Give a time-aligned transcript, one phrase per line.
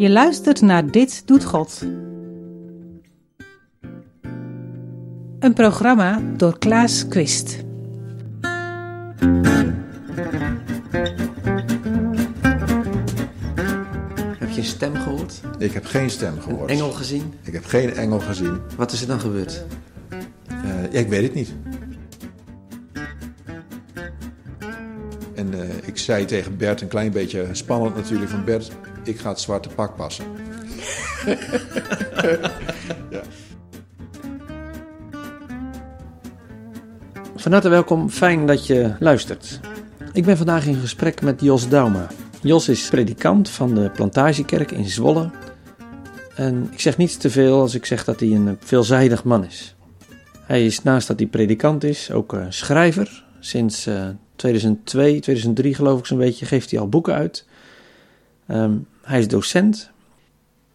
[0.00, 1.80] Je luistert naar Dit Doet God.
[5.38, 7.56] Een programma door Klaas Quist.
[14.38, 15.40] Heb je een stem gehoord?
[15.58, 16.70] Ik heb geen stem Een gehoord.
[16.70, 17.32] engel gezien?
[17.42, 18.60] Ik heb geen engel gezien.
[18.76, 19.64] Wat is er dan gebeurd?
[20.48, 21.54] Eh, ja, ik weet het niet.
[25.34, 28.72] En eh, ik zei tegen Bert, een klein beetje spannend natuurlijk, van Bert,
[29.10, 30.24] ik ga het zwarte pak passen.
[37.36, 39.60] Van harte welkom, fijn dat je luistert.
[40.12, 42.06] Ik ben vandaag in gesprek met Jos Dauma.
[42.42, 45.30] Jos is predikant van de Plantagekerk in Zwolle.
[46.34, 49.74] En ik zeg niets te veel als ik zeg dat hij een veelzijdig man is.
[50.46, 53.24] Hij is naast dat hij predikant is ook eh, schrijver.
[53.38, 57.46] Sinds eh, 2002, 2003 geloof ik zo'n beetje, geeft hij al boeken uit.
[58.46, 58.72] Ehm,
[59.10, 59.90] hij is docent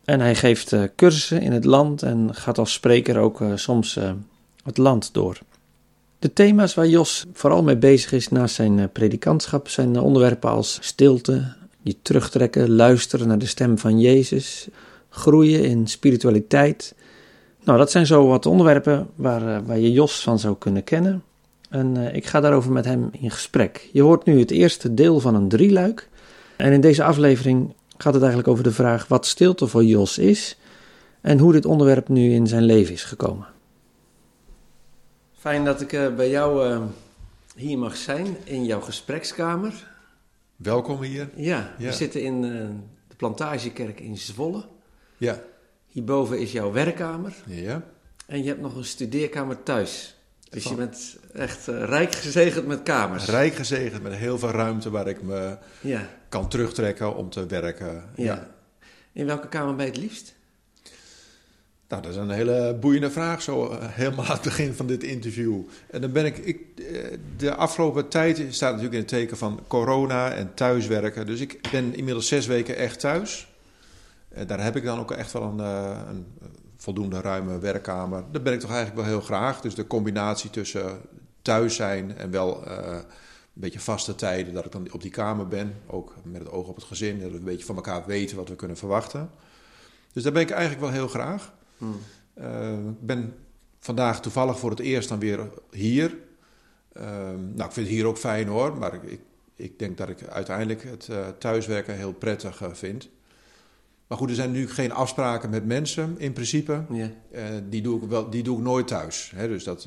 [0.05, 3.95] en hij geeft eh, cursussen in het land en gaat als spreker ook eh, soms
[3.95, 4.11] eh,
[4.63, 5.39] het land door.
[6.19, 11.53] De thema's waar Jos vooral mee bezig is naast zijn predikantschap zijn onderwerpen als stilte,
[11.81, 14.67] je terugtrekken, luisteren naar de stem van Jezus,
[15.09, 16.95] groeien in spiritualiteit.
[17.63, 21.23] Nou, dat zijn zo wat onderwerpen waar, waar je Jos van zou kunnen kennen.
[21.69, 23.89] En ik ga daarover met hem in gesprek.
[23.91, 26.09] Je hoort nu het eerste deel van een drieluik.
[26.55, 30.57] En in deze aflevering gaat het eigenlijk over de vraag wat stilte voor Jos is
[31.21, 33.47] en hoe dit onderwerp nu in zijn leven is gekomen.
[35.33, 36.81] Fijn dat ik eh, bij jou eh,
[37.55, 39.93] hier mag zijn in jouw gesprekskamer.
[40.55, 41.29] Welkom hier.
[41.35, 42.49] Ja, we zitten in eh,
[43.07, 44.65] de Plantagekerk in Zwolle.
[45.17, 45.41] Ja.
[45.87, 47.83] Hierboven is jouw werkkamer Ja.
[48.25, 50.14] en je hebt nog een studeerkamer thuis.
[50.55, 53.25] Dus je bent echt eh, rijk gezegend met kamers.
[53.25, 58.03] Rijk gezegend met heel veel ruimte waar ik me Ja, kan terugtrekken om te werken.
[58.15, 58.47] ja.
[59.11, 60.33] In welke kamer ben je het liefst?
[61.87, 65.03] Nou, dat is een hele boeiende vraag, zo eh, helemaal aan het begin van dit
[65.03, 65.61] interview.
[65.89, 69.59] En dan ben ik, ik eh, de afgelopen tijd staat natuurlijk in het teken van
[69.67, 71.25] corona en thuiswerken.
[71.25, 73.47] Dus ik ben inmiddels zes weken echt thuis.
[74.29, 76.25] Eh, Daar heb ik dan ook echt wel een, een
[76.85, 78.23] voldoende ruime werkkamer.
[78.31, 79.61] Dat ben ik toch eigenlijk wel heel graag.
[79.61, 81.01] Dus de combinatie tussen
[81.41, 85.47] thuis zijn en wel eh, een beetje vaste tijden dat ik dan op die kamer
[85.47, 85.73] ben.
[85.87, 88.49] Ook met het oog op het gezin, dat we een beetje van elkaar weten wat
[88.49, 89.29] we kunnen verwachten.
[90.13, 91.53] Dus daar ben ik eigenlijk wel heel graag.
[91.77, 91.99] Hmm.
[92.33, 93.33] Eh, ik ben
[93.79, 96.17] vandaag toevallig voor het eerst dan weer hier.
[96.93, 99.19] Ehm, nou, ik vind het hier ook fijn hoor, maar ik,
[99.55, 103.09] ik, denk dat ik uiteindelijk het eh, thuiswerken heel prettig vind.
[104.07, 106.83] Maar goed, er zijn nu geen afspraken met mensen in principe.
[106.89, 107.09] Ja.
[107.31, 109.31] Eh, die, doe ik wel, die doe ik nooit thuis.
[109.35, 109.47] Hè?
[109.47, 109.81] Dus dat,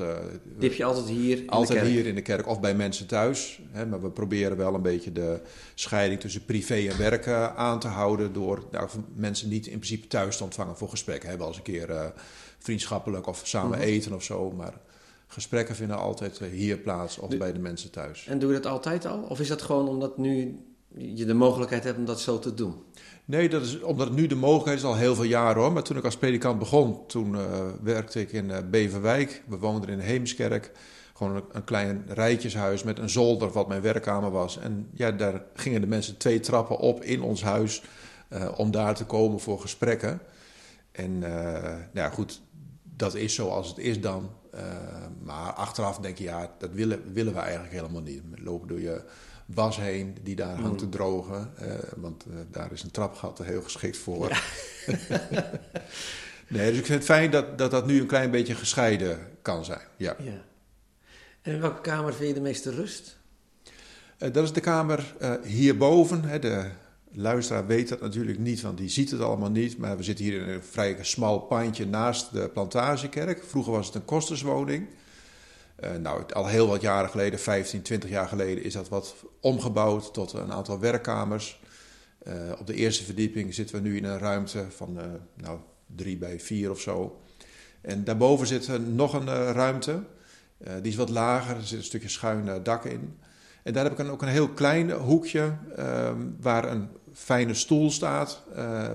[0.59, 1.89] Die heb je altijd hier in altijd de kerk.
[1.97, 3.61] hier in de kerk of bij mensen thuis.
[3.71, 3.87] Hè?
[3.87, 5.41] Maar we proberen wel een beetje de
[5.75, 8.33] scheiding tussen privé en werk eh, aan te houden.
[8.33, 11.23] Door nou, mensen niet in principe thuis te ontvangen voor gesprekken.
[11.23, 12.13] We hebben wel eens een keer
[12.59, 13.87] vriendschappelijk of samen Mhm.
[13.89, 14.51] eten of zo.
[14.51, 14.75] Maar
[15.27, 18.27] gesprekken vinden altijd hier plaats of bij de mensen thuis.
[18.27, 19.19] En doe je dat altijd al?
[19.23, 20.59] Of is dat gewoon omdat nu
[20.97, 22.75] je de mogelijkheid hebt om dat zo te doen?
[23.25, 25.73] Nee, dat is omdat het nu de mogelijkheid is al heel veel jaren hoor.
[25.73, 29.43] Maar toen ik als predikant begon, toen eh, werkte ik in eh, Beverwijk.
[29.47, 30.73] We woonden in Heemskerk.
[31.15, 34.59] Gewoon een, een klein rijtjeshuis met een zolder wat mijn werkkamer was.
[34.59, 37.83] En ja, daar gingen de mensen twee trappen op in ons huis
[38.29, 40.21] eh, om daar te komen voor gesprekken.
[40.93, 42.41] En nou ja, goed,
[42.83, 44.31] dat is zoals het is dan.
[45.23, 48.23] Maar achteraf denk je, ja, dat willen, willen we eigenlijk helemaal niet.
[48.35, 49.03] Lopen door je
[49.55, 51.53] was heen die daar hangt te drogen.
[51.57, 54.29] eh, want eh, daar is een trapgat heel geschikt voor.
[56.49, 59.65] nee, dus ik vind het fijn dat, dat dat nu een klein beetje gescheiden kan
[59.65, 59.87] zijn.
[59.97, 60.17] Ja.
[60.19, 60.45] Ja.
[61.43, 63.19] En in welke kamer vind je de meeste rust?
[64.19, 66.25] Eh, dat is de kamer hierboven.
[66.25, 66.39] Hè.
[66.39, 66.71] De
[67.13, 69.79] luisteraar weet dat natuurlijk niet, want die ziet het allemaal niet.
[69.79, 73.45] Maar we zitten hier in een vrij smal pandje naast de plantagekerk.
[73.45, 74.89] Vroeger was het een kosterswoning.
[75.79, 80.15] Eh, nou, al heel wat jaren geleden, 15, 20 jaar geleden, is dat wat omgebouwd
[80.15, 81.61] tot een aantal werkkamers.
[82.19, 86.17] Eh, op de eerste verdieping zitten we nu in een ruimte van eh, nou, drie
[86.17, 87.21] bij vier of zo.
[87.81, 90.03] En daarboven zit nog een ruimte.
[90.83, 93.19] Die is wat lager, er zit een stukje schuin dak in.
[93.63, 97.91] En daar heb ik dan ook een heel klein hoekje ehm, waar een fijne stoel
[97.91, 98.43] staat,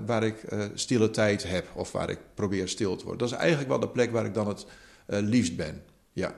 [0.05, 3.19] waar ik stille tijd heb of waar ik probeer stil te worden.
[3.19, 4.65] Dat is eigenlijk wel de plek waar ik dan het
[5.05, 5.81] liefst ben.
[6.11, 6.35] Ja.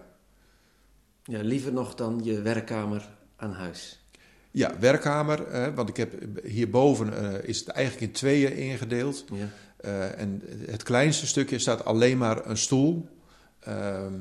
[1.27, 4.06] Ja, liever nog dan je werkkamer aan huis.
[4.51, 6.13] Ja, werkkamer, eh, want ik heb
[6.44, 9.25] hierboven eh, is het eigenlijk in tweeën ingedeeld.
[9.33, 9.50] Ja.
[9.77, 13.07] Eh, en het kleinste stukje staat alleen maar een stoel.
[13.60, 14.13] Ehm,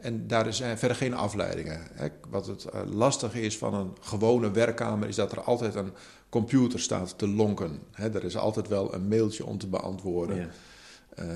[0.00, 1.80] en daar zijn verder geen afleidingen.
[1.92, 2.08] Hè.
[2.28, 5.92] Wat het uh, lastige is van een gewone werkkamer, is dat er altijd een
[6.28, 7.78] computer staat te lonken.
[7.92, 8.14] Hè.
[8.14, 10.36] Er is altijd wel een mailtje om te beantwoorden.
[10.36, 10.48] Ja.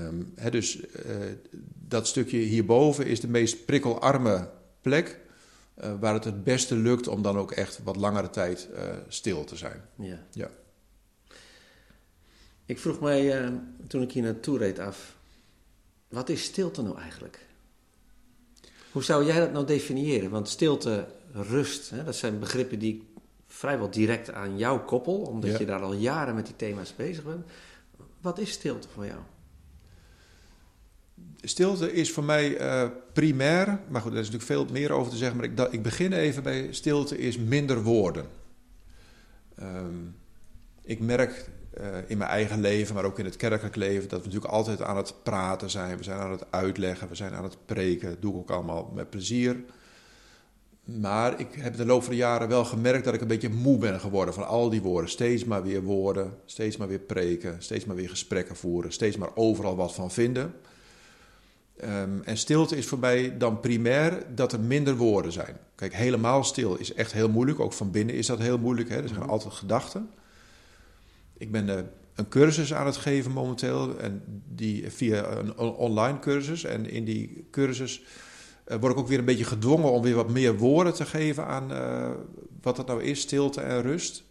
[0.07, 0.79] Um, hè, dus
[1.87, 4.49] dat stukje hierboven is de meest prikkelarme
[4.81, 5.19] plek.
[5.83, 9.43] Uh, waar het het beste lukt om dan ook echt wat langere tijd uh, stil
[9.43, 9.81] te zijn.
[9.95, 10.19] Ja.
[10.31, 10.49] ja.
[12.65, 13.51] Ik vroeg mij
[13.87, 15.15] toen ik hier naartoe reed af:
[16.07, 17.39] wat is stilte nou eigenlijk?
[18.91, 20.29] Hoe zou jij dat nou definiëren?
[20.29, 23.01] Want stilte, rust, hè, dat zijn begrippen die ik
[23.47, 27.45] vrijwel direct aan jou koppel, omdat je daar al jaren met die thema's bezig bent.
[28.21, 29.19] Wat is stilte voor jou?
[31.43, 35.17] Stilte is voor mij uh, primair, maar goed, daar is natuurlijk veel meer over te
[35.17, 38.25] zeggen, maar ik, ik begin even bij stilte is minder woorden.
[39.59, 40.15] Um,
[40.83, 41.49] ik merk
[41.79, 44.81] uh, in mijn eigen leven, maar ook in het kerkelijk leven, dat we natuurlijk altijd
[44.81, 45.97] aan het praten zijn.
[45.97, 48.09] We zijn aan het uitleggen, we zijn aan het preken.
[48.09, 49.55] Dat doe ik ook allemaal met plezier.
[50.83, 53.77] Maar ik heb de loop van de jaren wel gemerkt dat ik een beetje moe
[53.77, 55.09] ben geworden van al die woorden.
[55.09, 59.35] Steeds maar weer woorden, steeds maar weer preken, steeds maar weer gesprekken voeren, steeds maar
[59.35, 60.53] overal wat van vinden.
[61.83, 65.57] Um, en stilte is voor mij dan primair dat er minder woorden zijn.
[65.75, 67.59] Kijk, helemaal stil is echt heel moeilijk.
[67.59, 68.89] Ook van binnen is dat heel moeilijk.
[68.89, 69.01] Hè?
[69.01, 69.29] Er zijn mhm.
[69.29, 70.09] altijd gedachten.
[71.37, 71.75] Ik ben uh,
[72.15, 73.99] een cursus aan het geven momenteel.
[73.99, 76.63] En die via een online cursus.
[76.63, 78.03] En in die cursus
[78.67, 81.45] uh, word ik ook weer een beetje gedwongen om weer wat meer woorden te geven
[81.45, 82.09] aan uh,
[82.61, 84.23] wat dat nou is, stilte en rust.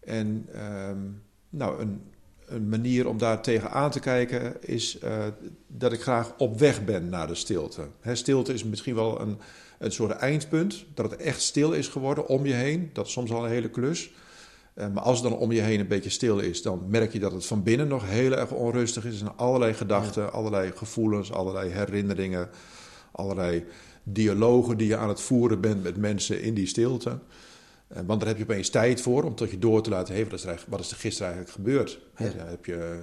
[0.00, 0.48] En
[0.88, 2.00] um, nou, een,
[2.46, 5.24] een manier om daar tegenaan te kijken is uh,
[5.66, 7.88] dat ik graag op weg ben naar de stilte.
[8.00, 9.38] He, stilte is misschien wel een,
[9.78, 12.90] een soort eindpunt, dat het echt stil is geworden om je heen.
[12.92, 14.10] Dat is soms al een hele klus.
[14.74, 17.18] Uh, maar als het dan om je heen een beetje stil is, dan merk je
[17.18, 19.12] dat het van binnen nog heel erg onrustig is.
[19.12, 22.48] Er zijn allerlei gedachten, allerlei gevoelens, allerlei herinneringen,
[23.12, 23.64] allerlei
[24.02, 27.18] dialogen die je aan het voeren bent met mensen in die stilte.
[27.92, 30.24] Uh, want daar heb je opeens tijd voor om tot je door te laten heen.
[30.24, 32.00] Wat is er, wat is er gisteren eigenlijk gebeurd?
[32.16, 32.44] Ja.
[32.44, 33.02] heb je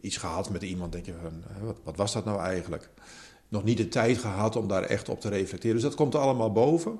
[0.00, 2.90] iets gehad met iemand, denk je van, wat, wat, was dat nou eigenlijk?
[3.48, 5.76] Nog niet de tijd gehad om daar echt op te reflecteren.
[5.76, 6.98] Dus dat komt er allemaal boven.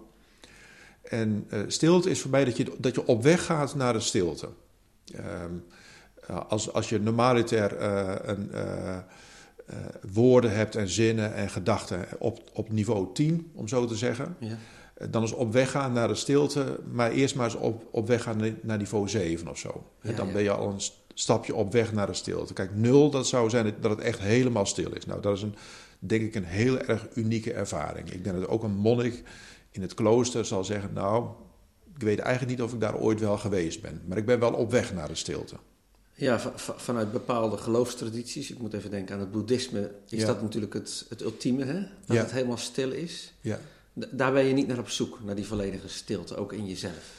[1.02, 4.00] En uh, stilte is voor mij dat je, dat je op weg gaat naar de
[4.00, 4.48] stilte.
[5.16, 5.64] Um,
[6.48, 8.50] als, als je normaliter uh, een,
[10.12, 14.36] woorden hebt en zinnen en gedachten op, op niveau 10, om zo te zeggen...
[14.38, 14.56] Ja
[15.10, 18.22] dan is op weg gaan naar de stilte, maar eerst maar eens op, op weg
[18.22, 19.84] gaan naar niveau 7 of zo.
[20.02, 20.80] Ja, dan ben je al een
[21.14, 22.52] stapje op weg naar de stilte.
[22.52, 25.06] Kijk, nul, dat zou zijn dat het echt helemaal stil is.
[25.06, 25.54] Nou, dat is een,
[25.98, 28.10] denk ik een heel erg unieke ervaring.
[28.10, 29.22] Ik denk dat ook een monnik
[29.70, 31.28] in het klooster zal zeggen, nou,
[31.94, 34.02] ik weet eigenlijk niet of ik daar ooit wel geweest ben.
[34.06, 35.54] Maar ik ben wel op weg naar de stilte.
[36.14, 41.06] Ja, vanuit bepaalde geloofstradities, ik moet even denken aan het boeddhisme, is dat natuurlijk het,
[41.08, 41.80] het ultieme, hè?
[42.06, 43.32] Dat het helemaal stil is.
[43.40, 43.60] Ja.
[44.10, 47.16] Daar ben je niet naar op zoek, naar die volledige stilte, ook in jezelf.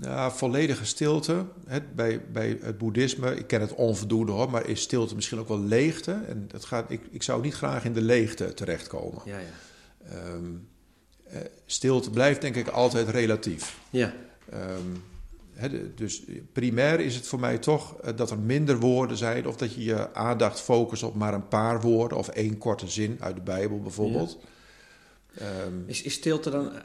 [0.00, 1.44] Nou, volledige stilte.
[1.66, 5.48] Hè, bij, bij het boeddhisme, ik ken het onvoldoende hoor, maar is stilte misschien ook
[5.48, 6.12] wel leegte?
[6.12, 9.22] En dat gaat, ik, ik zou niet graag in de leegte terechtkomen.
[9.24, 9.52] Ja, ja.
[10.32, 10.68] Um,
[11.66, 13.78] stilte blijft denk ik altijd relatief.
[13.90, 14.14] Ja.
[14.54, 15.02] Um,
[15.94, 16.22] dus
[16.52, 19.84] primair is het voor mij toch eh, dat er minder woorden zijn, of dat je
[19.84, 23.80] je aandacht focust op maar een paar woorden of één korte zin uit de Bijbel
[23.80, 24.38] bijvoorbeeld.
[24.40, 24.48] Ja.
[25.42, 26.80] Um, is, is stilte dan eh,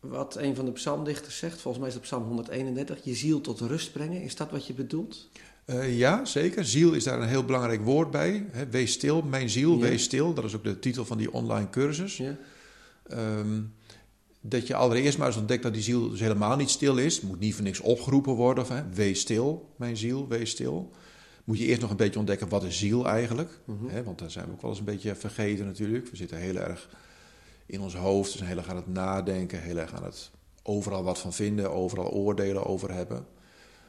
[0.00, 1.60] wat een van de psalmdichters zegt?
[1.60, 3.04] Volgens mij is het psalm 131.
[3.04, 4.22] Je ziel tot rust brengen.
[4.22, 5.28] Is dat wat je bedoelt?
[5.66, 6.64] Uh, ja, zeker.
[6.64, 8.46] Ziel is daar een heel belangrijk woord bij.
[8.50, 10.34] He, wees stil, mijn ziel, wees stil.
[10.34, 12.16] Dat is ook de titel van die online cursus.
[12.16, 12.36] Ja.
[13.12, 13.74] Um,
[14.40, 17.20] dat je allereerst maar eens ontdekt dat die ziel dus helemaal niet stil is.
[17.20, 18.64] Moet niet voor niks opgeroepen worden.
[18.64, 20.90] Of, he, wees stil, mijn ziel, wees stil.
[21.44, 23.58] Moet je eerst nog een beetje ontdekken wat is ziel eigenlijk.
[23.66, 24.04] -huh.
[24.04, 26.08] want daar zijn we ook wel eens een beetje vergeten natuurlijk.
[26.10, 26.88] We zitten heel erg
[27.66, 28.30] in ons hoofd.
[28.30, 30.30] Zijn heel erg aan het nadenken, heel erg aan het
[30.62, 33.26] overal wat van vinden, overal oordelen over hebben.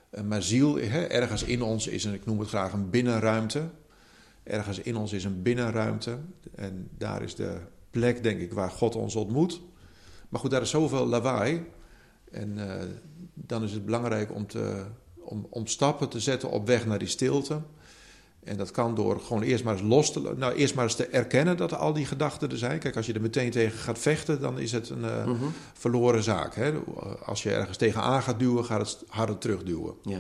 [0.10, 3.70] Eh, maar ziel, ergens in ons is een, ik noem het graag een binnenruimte.
[4.44, 6.18] Ergens in ons is een binnenruimte.
[6.56, 7.58] En daar is de
[7.90, 9.62] plek, denk ik, waar God ons ontmoet.
[10.30, 11.66] Maar goed, daar is zoveel lawaai.
[12.32, 12.74] En uh,
[13.34, 17.08] dan is het belangrijk om, te, om, om stappen te zetten op weg naar die
[17.08, 17.62] stilte.
[18.46, 20.34] En dat kan door gewoon eerst maar eens los te...
[20.38, 22.80] Nou, eerst maar eens te erkennen dat al die gedachten er zijn.
[22.80, 25.42] Kijk, als je er meteen tegen gaat vechten, dan is het een uh,
[25.74, 26.56] verloren zaak.
[26.56, 26.74] Hè?
[27.26, 29.96] Als je ergens tegenaan gaat duwen, gaat het harder terugduwen.
[30.02, 30.20] Ja.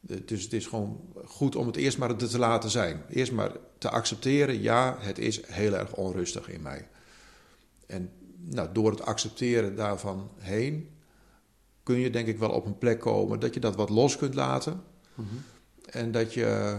[0.00, 3.02] Dus het is gewoon goed om het eerst maar te laten zijn.
[3.08, 6.88] Eerst maar te accepteren, ja, het is heel erg onrustig in mij.
[7.86, 10.88] En nou, door het accepteren daarvan heen...
[11.82, 14.34] kun je denk ik wel op een plek komen dat je dat wat los kunt
[14.34, 14.82] laten.
[15.14, 15.26] Mm
[15.90, 16.78] En dat je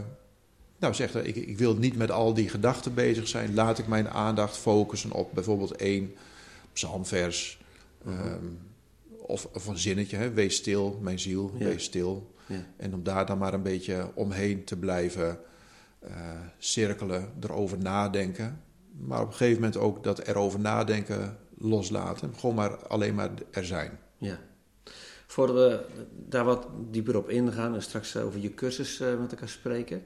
[0.79, 3.53] nou, zegt ik, ik wil niet met al die gedachten bezig zijn.
[3.53, 6.13] Laat ik mijn aandacht focussen op bijvoorbeeld één
[6.73, 7.59] psalmvers.
[8.05, 8.45] ehm,
[9.17, 10.29] of, of een zinnetje, hè?
[10.33, 11.65] wees stil, mijn ziel, Ja.
[11.65, 12.33] wees stil.
[12.45, 12.65] Ja.
[12.77, 15.39] En om daar dan maar een beetje omheen te blijven
[15.99, 16.11] eh,
[16.57, 18.61] cirkelen, erover nadenken.
[18.99, 22.33] Maar op een gegeven moment ook dat erover nadenken loslaten.
[22.35, 23.99] Gewoon maar alleen maar er zijn.
[24.17, 24.39] Ja.
[25.27, 25.85] Voordat we
[26.27, 30.03] daar wat dieper op ingaan en straks over je cursus eh, met elkaar spreken.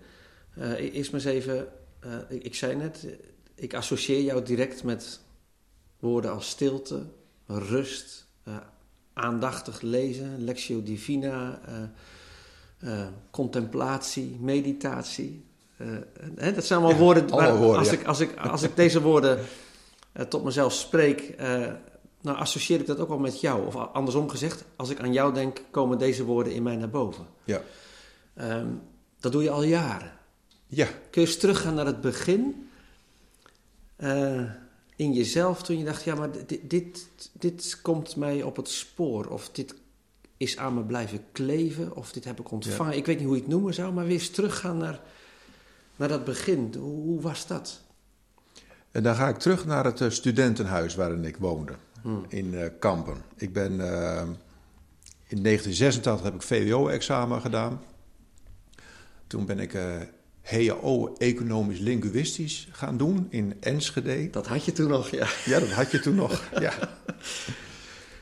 [0.56, 1.68] Eh, eerst maar eens even,
[2.00, 3.06] eh, ik, ik zei net,
[3.56, 5.20] ik associeer jou direct met
[6.00, 7.06] woorden als stilte,
[7.48, 8.58] rust, eh,
[9.14, 11.60] aandachtig lezen, lectio divina,
[13.32, 15.46] contemplatie, meditatie.
[16.36, 17.94] Hè, dat zijn allemaal Ja, woorden, waar- woorden, als, ja.
[17.94, 19.40] ik, als, ik, als ik deze woorden
[20.30, 21.36] tot mezelf spreek,
[22.22, 23.66] nou associeer ik dat ook wel met jou.
[23.66, 27.26] Of andersom gezegd, als ik aan jou denk, komen deze woorden in mij naar boven.
[27.44, 27.62] Ja.
[28.34, 28.68] Ehm,
[29.20, 30.12] dat doe je al jaren.
[30.72, 32.70] Ja, Kun je eens teruggaan naar het begin
[33.96, 34.52] eh,
[34.96, 39.26] in jezelf toen je dacht, ja, maar dit, dit, dit komt mij op het spoor.
[39.28, 39.76] Of dit
[40.38, 41.96] is aan me blijven kleven.
[41.96, 42.96] Of dit heb ik ontvangen.
[42.98, 45.00] Ik weet niet hoe je het noemen zou, maar weer eens teruggaan naar,
[45.96, 46.74] naar dat begin.
[46.78, 47.82] Hoe, hoe was dat?
[48.92, 52.26] En dan ga ik terug naar het eh, studentenhuis waarin ik woonde, Hmm.
[52.28, 53.22] in eh, Kampen.
[53.36, 53.72] Ik ben
[55.28, 57.82] in 1986 heb ik VWO-examen gedaan.
[59.28, 59.78] Toen ben ik
[60.50, 64.30] eh HEO economisch linguïstisch gaan doen in Enschede.
[64.30, 65.28] Dat had je toen nog, ja.
[65.46, 66.50] Ja, dat had je toen nog.
[66.60, 66.74] Ja.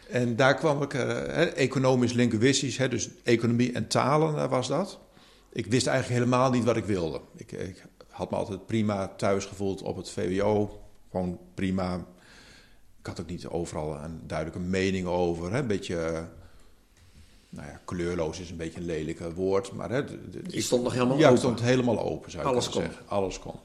[0.10, 4.67] En daar kwam ik, eh, hè, economisch linguïstisch, hè, dus economie en talen daar was
[4.67, 5.00] dat.
[5.51, 7.22] Ik wist eigenlijk helemaal niet wat ik wilde.
[7.36, 10.81] Ik, ik had me altijd prima thuis gevoeld op het VWO.
[11.12, 12.05] Gewoon prima.
[13.00, 15.51] Ik had ook niet overal een duidelijke mening over.
[15.51, 15.60] Hè.
[15.60, 16.24] Een beetje, eh,
[17.57, 19.71] nou ja, kleurloos is een beetje een lelijke woord.
[19.71, 20.03] Maar hè,
[20.47, 21.33] stond nog helemaal ja, open.
[21.33, 22.91] ik stond helemaal open, zou ik Alles kunnen kon.
[22.97, 23.15] zeggen.
[23.15, 23.55] Alles kon.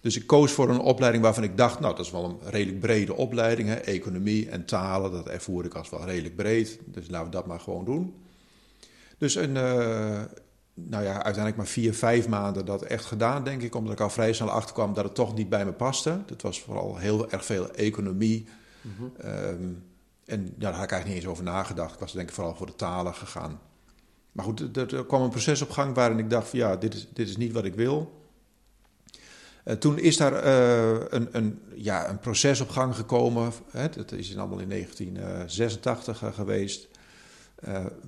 [0.00, 2.80] Dus ik koos voor een opleiding waarvan ik dacht, nou, dat is wel een redelijk
[2.80, 3.68] brede opleiding.
[3.68, 3.74] Hè?
[3.74, 6.78] Economie en talen, dat ervoer ik als wel redelijk breed.
[6.84, 8.14] Dus laten we dat maar gewoon doen.
[9.18, 10.22] Dus een, eh,
[10.74, 13.74] nou ja, uiteindelijk maar vier, vijf maanden dat echt gedaan, denk ik.
[13.74, 16.20] Omdat ik al vrij snel achterkwam dat het toch niet bij me paste.
[16.26, 18.46] Het was vooral heel erg veel economie.
[19.18, 19.64] Ehm,
[20.28, 21.94] en ja, daar had ik eigenlijk niet eens over nagedacht.
[21.94, 23.60] Ik was denk ik vooral voor de talen gegaan.
[24.32, 27.08] Maar goed, er, kwam een proces op gang waarin ik dacht van ja, dit is,
[27.12, 28.22] dit is niet wat ik wil.
[29.64, 33.52] Eh, toen is daar eh, een, een, ja, een proces op gang gekomen.
[33.70, 36.88] Hè, dat is allemaal in 1986 eh, geweest.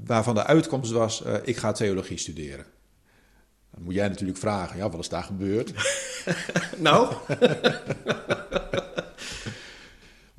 [0.07, 2.65] waarvan de uitkomst was, ik ga theologie studeren.
[3.71, 5.73] Dan moet jij natuurlijk vragen, ja, wat is daar gebeurd?
[6.79, 7.15] Nou?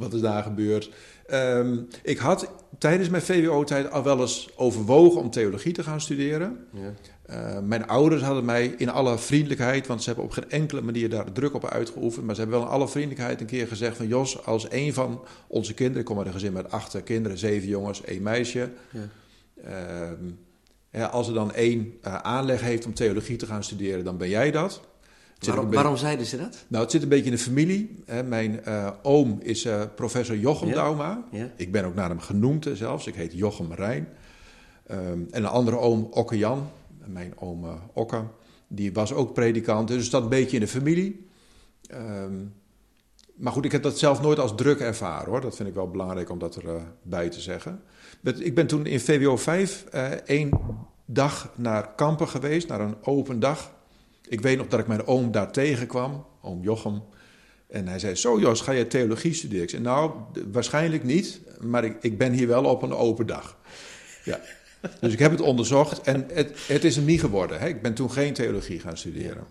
[0.02, 0.92] Wat is daar gebeurd?
[1.26, 6.68] Ehm, ik had tijdens mijn VWO-tijd al wel eens overwogen om theologie te gaan studeren.
[6.74, 6.94] Ja.
[7.22, 11.10] Eh, mijn ouders hadden mij in alle vriendelijkheid, want ze hebben op geen enkele manier
[11.10, 14.08] daar druk op uitgeoefend, maar ze hebben wel in alle vriendelijkheid een keer gezegd van
[14.08, 17.68] Jos, als een van onze kinderen, ik kom uit een gezin met acht kinderen, zeven
[17.68, 19.10] jongens, één meisje, Ja.
[19.64, 20.32] Ehm,
[20.92, 24.30] ja, als er dan één eh, aanleg heeft om theologie te gaan studeren, dan ben
[24.30, 24.82] jij dat.
[25.48, 26.66] Waarom, beetje- waarom zeiden ze dat?
[26.68, 28.04] nou, het zit een beetje in de familie.
[28.06, 28.24] Hè.
[28.24, 30.74] Mijn eh, oom is eh, professor Jochem Ja.
[30.74, 31.24] Dauma.
[31.32, 31.50] Ja.
[31.56, 33.08] Ik ben ook naar hem genoemd eh, zelfs.
[33.08, 34.08] Ik heet Jochem Rijn.
[34.88, 36.70] Ehm, en een andere oom, Okke Jan,
[37.06, 38.24] mijn oom eh, Okke,
[38.68, 39.88] die was ook predikant.
[39.88, 41.28] Dus dat een beetje in de familie.
[41.88, 42.34] Ehm,
[43.36, 45.42] maar goed, ik heb dat zelf nooit als druk ervaren hoor.
[45.42, 47.82] Dat vind ik wel belangrijk om dat erbij bij te zeggen.
[48.24, 50.50] Ik ben toen in VWO 5 eh, één
[51.06, 53.72] dag naar Kampen geweest, naar een open dag.
[54.32, 57.02] Ik weet nog dat ik mijn oom daar tegenkwam, oom Jochem.
[57.68, 59.64] En hij zei, zo Jos, ga je theologie studeren?
[59.64, 60.12] Ik zei, nou,
[60.52, 63.58] waarschijnlijk niet, maar ik, ik ben hier wel op een open dag.
[64.24, 64.40] Ja.
[65.00, 67.60] Dus ik heb het onderzocht en het, het is hem niet geworden.
[67.60, 67.68] Hè.
[67.68, 69.44] Ik ben toen geen theologie gaan studeren.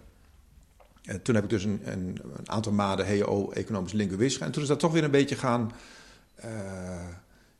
[1.02, 4.42] En toen heb ik dus een, een, een aantal maanden HEO economisch linguïstisch.
[4.42, 5.72] En toen is dat toch weer een beetje gaan,
[6.34, 6.50] eh,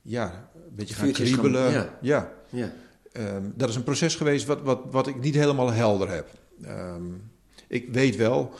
[0.02, 1.72] ja, een beetje gaan- kriebelen.
[1.72, 1.98] ja.
[2.00, 2.32] ja.
[2.50, 2.72] Ja.
[3.12, 6.28] Ehm, dat is een proces geweest wat, wat, wat ik niet helemaal helder heb.
[6.62, 7.04] Ehm,
[7.68, 8.50] ik weet wel,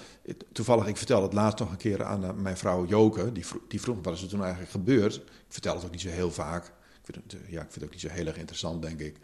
[0.53, 3.33] toevallig, ik vertel het laatst nog een keer aan eh, mijn vrouw Joke.
[3.33, 5.15] Die, vro- die vroeg me wat is er toen eigenlijk gebeurd.
[5.17, 6.65] Ik vertel het ook niet zo heel vaak.
[6.65, 6.73] Ik
[7.15, 9.17] vind het, eh, ja, ik vind het ook niet zo heel erg interessant, denk ik.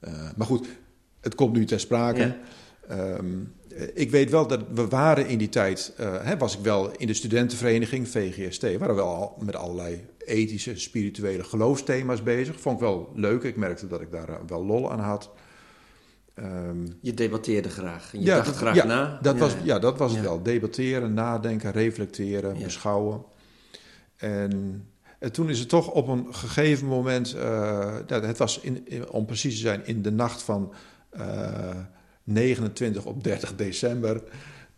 [0.00, 0.66] Eh, maar goed,
[1.20, 2.20] het komt nu ter sprake.
[2.20, 2.36] Ja.
[2.88, 3.26] Ehm,
[3.76, 7.06] eh, ik weet wel dat we waren in die tijd, hè, was ik wel in
[7.06, 12.60] de studentenvereniging VGST, we waren wel al met allerlei ethische, spirituele geloofsthema's bezig.
[12.60, 15.30] Vond ik wel leuk, ik merkte dat ik daar wel lol aan had.
[16.34, 18.12] Ehm, Je debatteerde graag.
[18.14, 19.18] En je Ja, dacht dat- graag ja, na.
[19.22, 19.40] dat Ja.
[19.40, 20.42] was, ja, dat was het wel.
[20.42, 23.24] Debatteren, nadenken, reflecteren, beschouwen.
[24.16, 24.84] En,
[25.18, 29.10] en toen is het toch op een gegeven moment, eh, dat- het was in, in-
[29.10, 30.72] om precies te zijn, in de nacht van
[31.10, 31.76] eh,
[32.24, 34.16] 29 op 30 december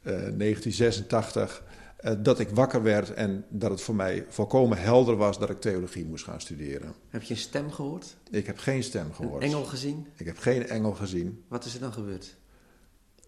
[0.02, 1.73] eh, 1986 eh,
[2.18, 6.04] dat ik wakker werd en dat het voor mij volkomen helder was dat ik theologie
[6.04, 6.94] moest gaan studeren.
[7.08, 8.16] Heb je een stem gehoord?
[8.30, 9.42] Ik heb geen stem gehoord.
[9.42, 10.06] Een engel gezien?
[10.16, 11.44] Ik heb geen engel gezien.
[11.48, 12.36] Wat is er dan gebeurd?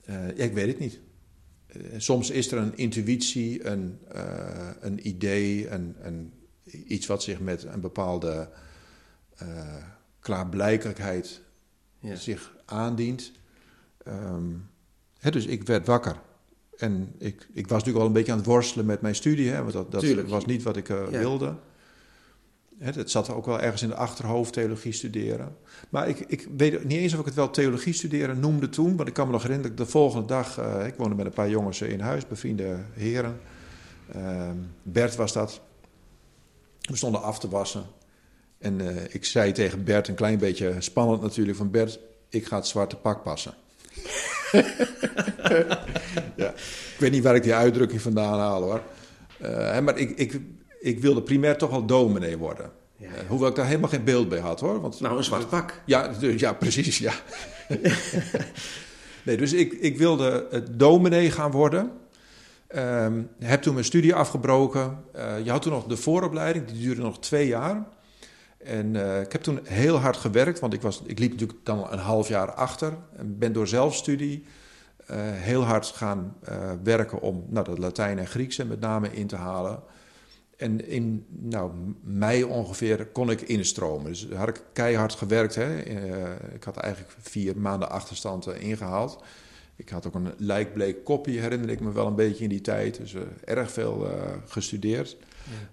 [0.08, 1.00] Uh, ja, ik weet het niet.
[1.76, 6.32] Uh, soms is er een intuïtie, een, uh, een idee, een, een,
[6.64, 8.50] iets wat zich met een bepaalde
[10.20, 11.40] klaarblijkelijkheid
[11.98, 12.14] ja.
[12.14, 13.32] zich aandient.
[14.08, 14.70] Um,
[15.18, 16.20] hè, dus ik werd wakker.
[16.76, 19.60] En ik, ik was natuurlijk al een beetje aan het worstelen met mijn studie, hè,
[19.60, 21.08] want dat, dat was niet wat ik ja.
[21.10, 21.54] wilde.
[22.78, 25.56] Het zat ook wel ergens in de achterhoofd, theologie studeren.
[25.88, 28.96] Maar ik, ik weet niet eens of ik het wel theologie studeren noemde toen.
[28.96, 30.60] Want ik kan me nog herinneren dat de volgende dag...
[30.60, 33.40] Uh, ik woonde met een paar jongens in huis, bevriende heren.
[34.16, 34.50] Uh,
[34.82, 35.60] Bert was dat.
[36.80, 37.84] We stonden af te wassen.
[38.58, 38.80] En
[39.14, 41.58] ik zei tegen Bert, een klein beetje spannend natuurlijk...
[41.58, 43.54] van Bert, ik ga het zwarte pak passen.
[46.36, 46.48] ja.
[46.94, 48.80] Ik weet niet waar ik die uitdrukking vandaan haal hoor.
[49.42, 50.40] Uh, maar ik, ik,
[50.80, 52.70] ik wilde primair toch wel dominee worden.
[52.96, 53.26] Ja, ja.
[53.28, 54.80] Hoewel ik daar helemaal geen beeld bij had hoor.
[54.80, 55.80] Want, nou, een zwart pak.
[55.84, 57.12] Ja, dus, ja precies, ja.
[59.22, 61.90] nee, dus ik, ik wilde het dominee gaan worden.
[62.76, 64.98] Um, heb toen mijn studie afgebroken.
[65.16, 67.86] Uh, je had toen nog de vooropleiding, die duurde nog twee jaar.
[68.66, 71.92] En uh, ik heb toen heel hard gewerkt, want ik, was, ik liep natuurlijk dan
[71.92, 72.96] een half jaar achter.
[73.16, 74.44] En ben door zelfstudie
[75.10, 79.26] uh, heel hard gaan uh, werken om nou, dat Latijn en Griekse met name in
[79.26, 79.82] te halen.
[80.56, 81.70] En in nou,
[82.02, 84.10] mei ongeveer kon ik instromen.
[84.10, 85.54] Dus had ik keihard gewerkt.
[85.54, 85.78] Hè.
[86.54, 89.22] ik had eigenlijk vier maanden achterstand ingehaald.
[89.76, 92.96] Ik had ook een lijkbleek kopie, herinner ik me wel een beetje in die tijd.
[92.96, 94.08] Dus erg veel
[94.46, 95.16] gestudeerd.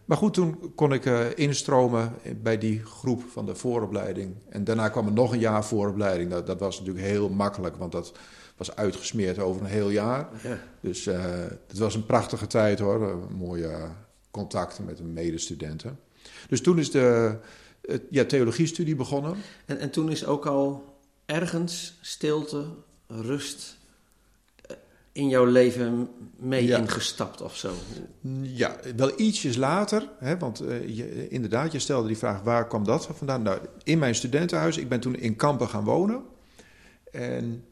[0.06, 4.36] Maar goed, toen kon ik uh, instromen bij die groep van de vooropleiding.
[4.50, 6.30] En daarna kwam er nog een jaar vooropleiding.
[6.30, 8.14] Dat, dat was natuurlijk heel makkelijk, want dat
[8.58, 10.30] was uitgesmeerd over een heel jaar.
[10.44, 10.58] Ja.
[10.80, 11.16] Dus uh,
[11.68, 13.02] het was een prachtige tijd hoor.
[13.02, 13.78] Uh, mooie
[14.32, 16.00] contacten met de medestudenten.
[16.50, 17.38] Dus toen is de
[18.10, 19.36] ja, theologiestudie begonnen.
[19.66, 22.66] En, en toen is ook al ergens stilte,
[23.08, 23.78] rust
[25.14, 26.78] in jouw leven mee ja.
[26.78, 27.74] ingestapt of zo?
[28.42, 30.10] Ja, wel ietsjes later.
[30.20, 33.42] Hè, want uh, je, inderdaad, je stelde die vraag, waar kwam dat vandaan?
[33.42, 34.78] Nou, in mijn studentenhuis.
[34.78, 36.22] Ik ben toen in Kampen gaan wonen.
[37.12, 37.66] En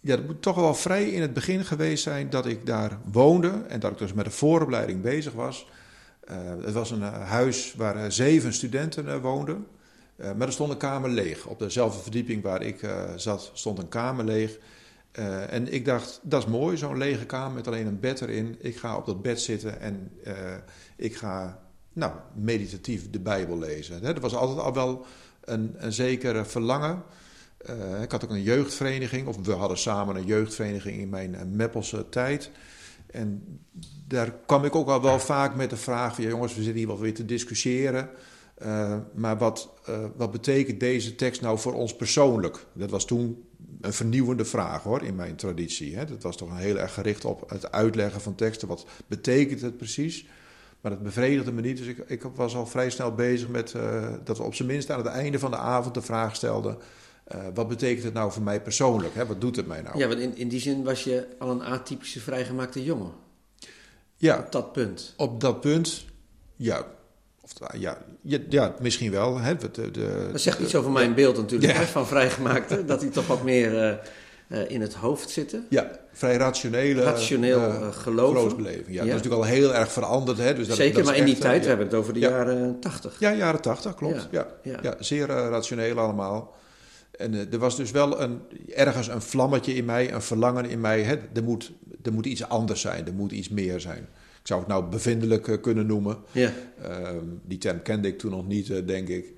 [0.00, 3.64] ja, het moet toch wel vrij in het begin geweest zijn dat ik daar woonde.
[3.68, 5.68] En dat ik dus met de vooropleiding bezig was.
[6.30, 9.66] Uh, het was een uh, huis waar zeven studenten woonden.
[10.16, 11.46] maar er stond een kamer leeg.
[11.46, 14.58] Op dezelfde verdieping waar ik zat, stond een kamer leeg.
[15.18, 18.56] Uh, en ik dacht, dat is mooi, zo'n lege kamer met alleen een bed erin.
[18.60, 20.32] Ik ga op dat bed zitten en uh,
[20.96, 24.02] ik ga nou, meditatief de Bijbel lezen.
[24.02, 25.06] Dat was altijd al wel
[25.44, 27.02] een, een zekere verlangen.
[27.70, 32.08] Uh, ik had ook een jeugdvereniging, of we hadden samen een jeugdvereniging in mijn Meppelse
[32.08, 32.50] tijd.
[33.10, 33.60] En
[34.06, 36.24] daar kwam ik ook al wel vaak met de vraag van...
[36.24, 38.10] Ja, jongens, we zitten hier wel weer te discussiëren...
[39.14, 39.74] Maar wat,
[40.16, 42.66] wat betekent deze tekst nou voor ons persoonlijk?
[42.72, 43.44] Dat was toen
[43.80, 45.96] een vernieuwende vraag hoor, in mijn traditie.
[45.96, 46.04] Hè.
[46.04, 48.68] Dat was toch heel erg gericht op het uitleggen van teksten.
[48.68, 50.26] Wat betekent het precies?
[50.80, 51.76] Maar dat bevredigde me niet.
[51.76, 54.90] Dus ik, ik was al vrij snel bezig met uh, dat we op zijn minst
[54.90, 56.78] aan het einde van de avond de vraag stelden.
[57.34, 59.14] Uh, wat betekent het nou voor mij persoonlijk?
[59.14, 59.26] Hè?
[59.26, 59.98] Wat doet het mij nou?
[59.98, 63.12] Ja, want in, in die zin was je al een atypische vrijgemaakte jongen.
[64.16, 64.38] Ja.
[64.38, 65.14] Op dat punt.
[65.16, 66.04] Op dat punt,
[66.56, 66.86] ja.
[67.60, 69.38] Of, ja, ja, ja, misschien wel.
[69.38, 69.56] Hè.
[69.56, 71.84] De, de, dat zegt iets over mijn beeld natuurlijk, ja.
[71.84, 72.84] van vrijgemaakte.
[72.84, 73.94] dat die toch wat meer uh,
[74.48, 75.66] uh, in het hoofd zitten.
[75.68, 78.88] Ja, vrij rationele Rationeel uh, geloofsbeleving.
[78.88, 80.38] Ja, dat is natuurlijk al heel erg veranderd.
[80.38, 80.54] Hè.
[80.54, 83.16] Dus dat, Zeker, dat maar in die tijd, we hebben het over de jaren tachtig.
[83.18, 84.28] Ja, jaren tachtig, klopt.
[84.30, 84.94] Ja, ja.
[84.98, 86.56] zeer rationeel allemaal.
[87.18, 88.40] En er was dus wel een,
[88.74, 91.02] ergens een vlammetje in mij, een verlangen in mij.
[91.02, 91.16] Hè.
[91.34, 94.08] Er, moet, er moet iets anders zijn, er moet iets meer zijn.
[94.48, 96.16] Zou het nou bevindelijk uh, kunnen noemen.
[96.32, 96.52] Ja.
[96.84, 99.34] Um, die term kende ik toen nog niet, uh, denk ik.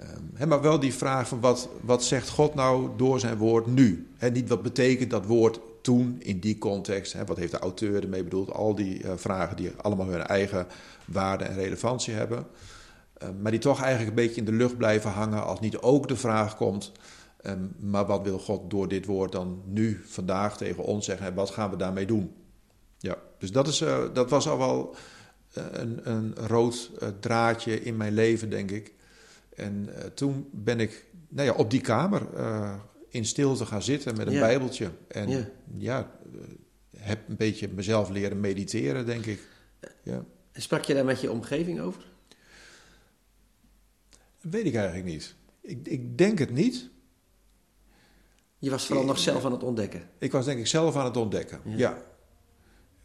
[0.00, 3.66] Um, hè, maar wel die vraag van wat, wat zegt God nou door zijn woord
[3.66, 4.08] nu?
[4.16, 7.24] Hè, niet wat betekent dat woord toen in die context?
[7.26, 8.52] Wat heeft de auteur ermee bedoeld?
[8.52, 10.66] Al die uh, vragen die allemaal hun eigen
[11.04, 12.46] waarde en relevantie hebben.
[13.42, 16.16] maar die toch eigenlijk een beetje in de lucht blijven hangen als niet ook de
[16.16, 16.92] vraag komt...
[17.46, 21.26] Um, maar wat wil God door dit woord dan nu, vandaag tegen ons zeggen?
[21.26, 22.32] En wat gaan we daarmee doen?
[23.38, 24.94] Ja, dus dat, is, uh, dat was al wel
[25.52, 28.92] een, een rood uh, draadje in mijn leven, denk ik.
[29.56, 32.22] En toen ben ik nou ja, op die kamer
[33.08, 34.40] in stilte gaan zitten met een Ja.
[34.40, 34.90] bijbeltje.
[35.08, 35.48] En Ja.
[35.78, 36.10] ja,
[36.96, 39.40] heb een beetje mezelf leren mediteren, denk ik.
[40.02, 40.24] Ja.
[40.52, 42.02] En sprak je daar met je omgeving over?
[44.40, 45.34] Dat weet ik eigenlijk niet.
[45.60, 46.88] Ik, ik denk het niet.
[48.58, 50.08] Je was vooral nog zelf aan het ontdekken.
[50.18, 52.02] Ik was denk ik zelf aan het ontdekken, ja.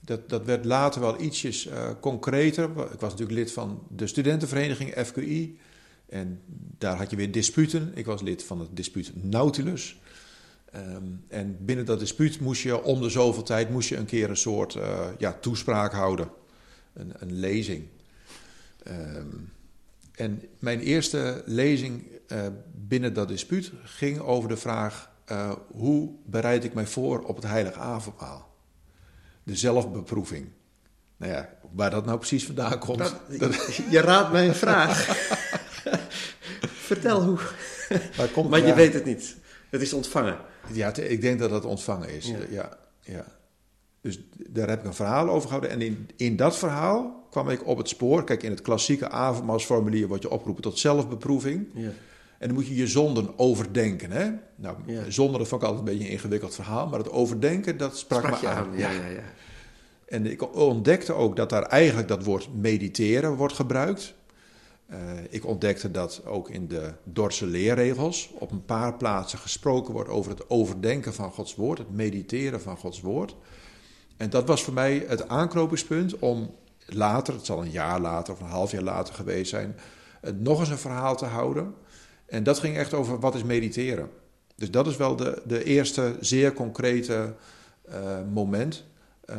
[0.06, 2.70] Dat, dat werd later wel ietsjes uh, concreter.
[2.70, 5.60] Ik was natuurlijk lid van de studentenvereniging FQI.
[6.06, 6.42] En
[6.78, 7.92] daar had je weer disputen.
[7.96, 10.00] Ik was lid van het dispuut Nautilus.
[10.76, 14.30] Um, en binnen dat dispuut moest je om de zoveel tijd moest je een keer
[14.30, 16.30] een soort uh, ja, toespraak houden.
[16.94, 17.88] Een, een lezing.
[18.88, 19.52] Um,
[20.12, 22.46] en mijn eerste lezing uh,
[22.88, 25.12] binnen dat dispuut ging over de vraag:
[25.72, 28.53] hoe bereid ik mij voor op het heilige avondmaal?
[29.44, 30.48] De zelfbeproeving.
[31.18, 33.16] Nou ja, waar dat nou precies vandaan komt.
[33.40, 35.06] Dat, Je raadt mij een vraag.
[36.90, 37.40] Vertel hoe.
[38.34, 39.36] Komt, maar je weet het niet.
[39.70, 40.38] Het is ontvangen.
[40.72, 42.28] Ja, ik denk dat het ontvangen is.
[42.28, 42.38] Ja.
[42.50, 43.26] ja, ja.
[44.02, 45.70] Dus daar heb ik een verhaal over gehouden.
[45.70, 48.24] En in, in dat verhaal kwam ik op het spoor.
[48.24, 51.68] Kijk, in het klassieke avondmaalsformulier word je opgeroepen tot zelfbeproeving.
[51.74, 51.90] Ja.
[52.44, 54.12] En dan moet je je zonden overdenken.
[54.12, 54.30] Hè?
[54.56, 55.10] Nou, ja.
[55.10, 56.88] zonden, dat vond ik altijd een beetje een ingewikkeld verhaal.
[56.88, 58.78] Maar het overdenken, dat sprak, sprak me aan.
[58.78, 59.24] Ja, ja, ja.
[60.06, 64.14] En ik ontdekte ook dat daar eigenlijk dat woord mediteren wordt gebruikt.
[64.92, 64.98] Uh,
[65.30, 70.32] ik ontdekte dat ook in de Dorse leerregels op een paar plaatsen gesproken wordt over
[70.32, 73.36] het overdenken van Gods woord, het mediteren van Gods woord.
[74.18, 78.40] En dat was voor mij het aanknopingspunt om later, het zal een jaar later of
[78.40, 79.76] een half jaar later geweest zijn,
[80.36, 81.74] nog eens een verhaal te houden.
[82.34, 84.10] En dat ging echt over wat is mediteren.
[84.56, 87.34] Dus dat is wel de, de eerste zeer concrete
[87.90, 87.96] uh,
[88.34, 88.86] moment
[89.30, 89.36] uh,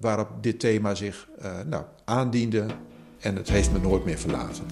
[0.00, 2.66] waarop dit thema zich uh, nou, aandiende
[3.18, 4.64] en het heeft me nooit meer verlaten.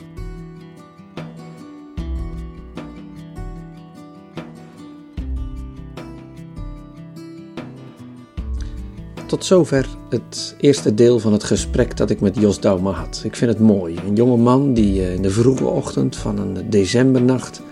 [9.35, 13.23] Tot zover het eerste deel van het gesprek dat ik met Jos Dauma had.
[13.25, 13.97] Ik vind het mooi.
[14.07, 17.63] Een jonge man die eh, in de vroege ochtend van een decembernacht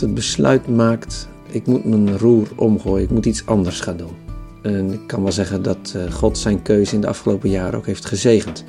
[0.00, 4.16] het besluit maakt: ik moet mijn roer omgooien, ik moet iets anders gaan doen.
[4.62, 7.86] En ik kan wel zeggen dat eh, God zijn keuze in de afgelopen jaren ook
[7.86, 8.64] heeft gezegend.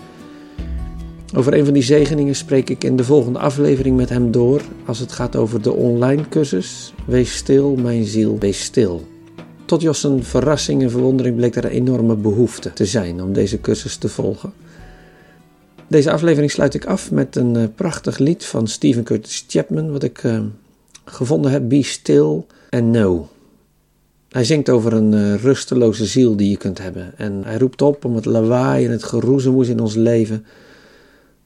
[1.36, 5.00] Over een van die zegeningen spreek ik in de volgende aflevering met hem door als
[5.00, 9.14] het gaat over de online cursus Wees stil, mijn ziel, wees stil.
[9.66, 13.96] Tot Jos verrassing en verwondering bleek er een enorme behoefte te zijn om deze cursus
[13.96, 14.54] te volgen.
[15.88, 20.04] Deze aflevering sluit ik af met een uh, prachtig lied van Stephen Curtis Chapman, wat
[20.04, 20.40] ik uh,
[21.06, 23.26] gevonden heb: Be Still and Know.
[24.30, 27.18] Hij zingt over een uh, rusteloze ziel die je kunt hebben.
[27.18, 30.46] En hij roept op om het lawaai en het geroezemoes in ons leven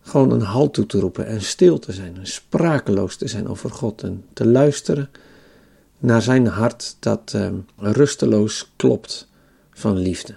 [0.02, 3.70] gewoon een halt toe te roepen en stil te zijn en sprakeloos te zijn over
[3.70, 5.10] God en te luisteren
[6.00, 9.30] naar zijn hart dat uh, rusteloos klopt
[9.72, 10.36] van liefde.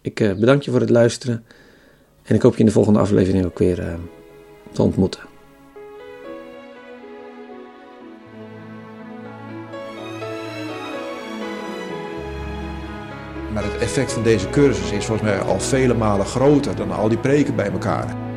[0.00, 1.44] Ik uh, bedank je voor het luisteren
[2.22, 3.94] en ik hoop je in de volgende aflevering ook weer uh,
[4.72, 5.20] te ontmoeten.
[13.52, 17.08] Maar het effect van deze cursus is volgens mij al vele malen groter dan al
[17.08, 18.27] die preken bij elkaar.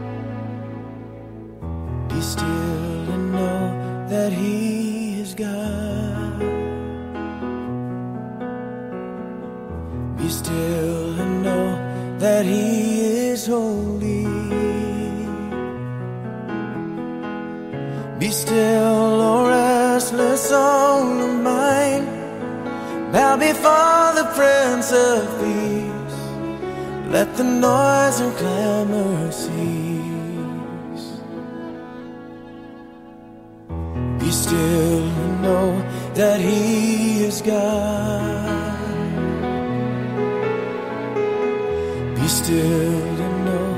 [42.16, 43.70] Be still and know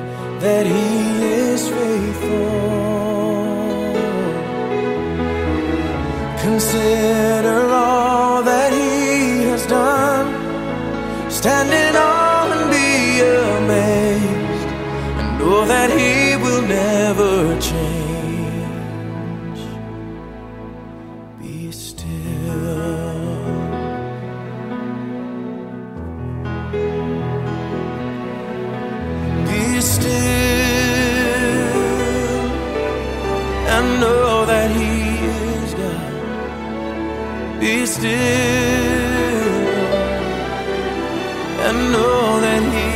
[0.41, 0.89] that He
[1.49, 2.73] is faithful.
[6.45, 10.27] Consider all that He has done.
[11.31, 11.92] Stand
[42.63, 42.92] know that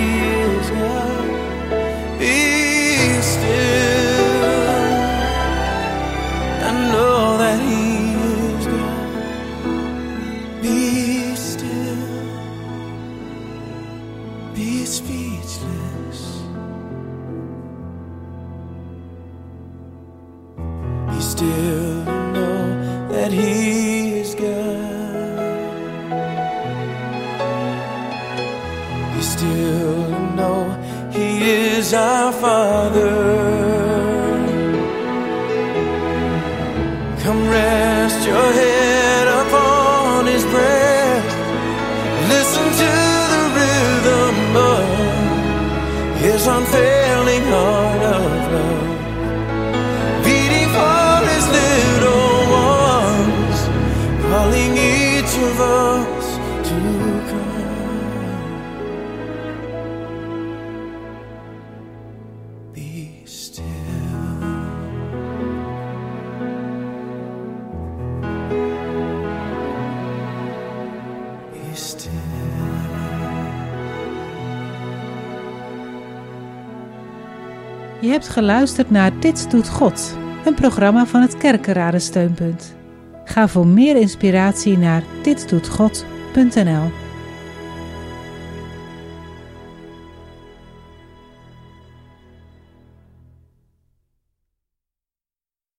[78.18, 82.76] hebt geluisterd naar Dit doet God, een programma van het Kerkenradensteunpunt.
[83.24, 87.07] Ga voor meer inspiratie naar ditdoetgod.nl.